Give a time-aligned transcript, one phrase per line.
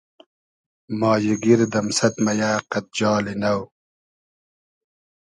[0.99, 3.53] مایی گیر دئمسئد مئیۂ قئد جالی نۆ